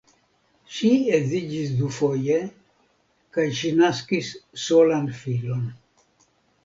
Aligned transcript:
Ŝi 0.75 0.87
edziĝis 1.17 1.75
dufoje 1.81 2.39
kaj 3.37 3.47
ŝi 3.59 3.73
naskis 3.83 4.33
solan 4.67 5.07
filon. 5.23 5.65